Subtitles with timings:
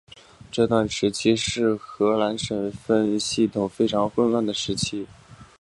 [0.51, 5.05] 这段期间是荷兰省分系统非常混乱的时期。